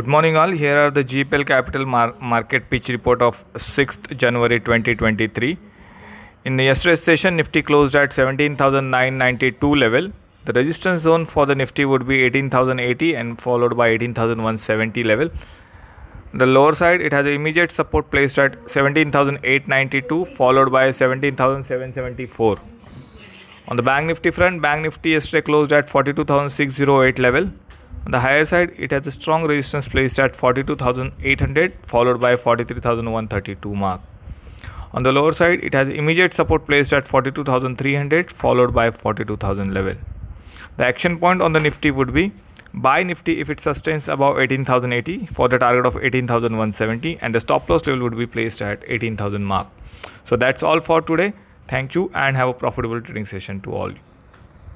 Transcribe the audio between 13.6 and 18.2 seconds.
by 18,170 level. The lower side, it has immediate support